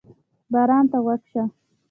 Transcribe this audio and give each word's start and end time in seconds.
باران 0.51 0.85
ته 0.91 0.97
غوږ 1.03 1.21
شه. 1.31 1.43